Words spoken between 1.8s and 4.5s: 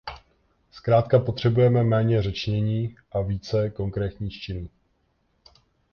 méně řečnění a více konkrétních